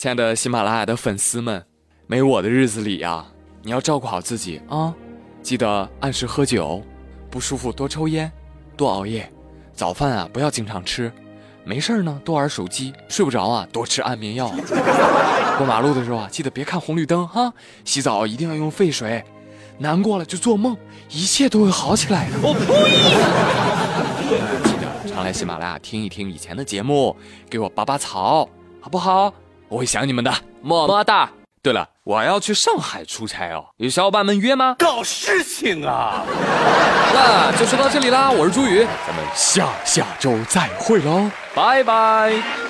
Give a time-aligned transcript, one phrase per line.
[0.00, 1.62] 亲爱的喜马拉雅的粉丝们，
[2.06, 3.22] 没我的日子里呀，
[3.62, 4.94] 你要照顾好自己啊，
[5.42, 6.82] 记得按时喝酒，
[7.30, 8.32] 不舒服多抽烟，
[8.78, 9.30] 多熬夜，
[9.74, 11.12] 早饭啊不要经常吃，
[11.64, 14.48] 没事儿呢多玩手机，睡不着啊多吃安眠药。
[15.58, 17.52] 过马路的时候啊，记得别看红绿灯哈，
[17.84, 19.22] 洗澡一定要用沸水，
[19.76, 20.74] 难过了就做梦，
[21.10, 22.38] 一切都会好起来的。
[22.40, 22.64] 我呸！
[24.64, 27.14] 记得常来喜马拉雅听一听以前的节目，
[27.50, 28.48] 给我拔拔草，
[28.80, 29.30] 好不好？
[29.70, 31.30] 我会想你们的，么么哒。
[31.62, 34.74] 对了，我要去上海出差哦，有小伙伴们约吗？
[34.78, 36.24] 搞事情啊！
[37.14, 42.69] 那就说到这里啦，我是朱宇，咱们下下周再会喽，拜拜。